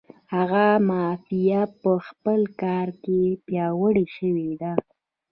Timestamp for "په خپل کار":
1.81-2.87